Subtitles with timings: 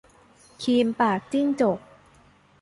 [0.63, 1.79] คีมปากจิ้งจก